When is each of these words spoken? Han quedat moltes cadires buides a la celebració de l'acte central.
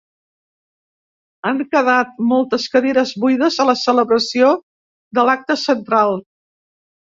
Han 1.49 1.59
quedat 1.75 2.15
moltes 2.31 2.65
cadires 2.77 3.11
buides 3.25 3.59
a 3.59 3.67
la 3.71 3.77
celebració 3.83 4.49
de 5.19 5.27
l'acte 5.29 5.59
central. 5.67 6.19